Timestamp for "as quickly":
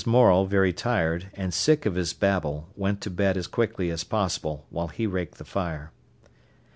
3.37-3.91